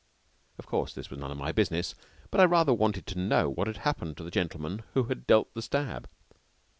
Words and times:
Of 0.57 0.65
course 0.65 0.93
this 0.95 1.11
was 1.11 1.19
none 1.19 1.29
of 1.29 1.37
my 1.37 1.51
business, 1.51 1.93
but 2.31 2.41
I 2.41 2.45
rather 2.45 2.73
wanted 2.73 3.05
to 3.05 3.19
know 3.19 3.47
what 3.51 3.67
had 3.67 3.77
happened 3.77 4.17
to 4.17 4.23
the 4.23 4.31
gentleman 4.31 4.81
who 4.95 5.03
had 5.03 5.27
dealt 5.27 5.53
the 5.53 5.61
stab. 5.61 6.09